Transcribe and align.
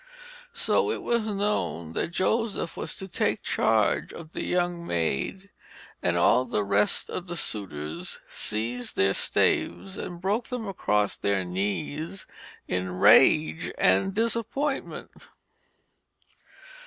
So 0.55 0.89
it 0.89 1.03
was 1.03 1.27
known 1.27 1.93
that 1.93 2.07
Joseph 2.07 2.75
was 2.75 2.95
to 2.95 3.07
take 3.07 3.43
charge 3.43 4.11
of 4.11 4.31
the 4.31 4.41
young 4.43 4.83
maid, 4.87 5.51
and 6.01 6.17
all 6.17 6.43
the 6.43 6.63
rest 6.63 7.07
of 7.07 7.27
the 7.27 7.35
suitors 7.35 8.19
seized 8.27 8.95
their 8.95 9.13
staves 9.13 9.97
and 9.99 10.19
broke 10.19 10.47
them 10.47 10.67
across 10.67 11.17
their 11.17 11.45
knees 11.45 12.25
in 12.67 12.89
rage 12.97 13.71
and 13.77 14.11
disappointment. 14.11 15.29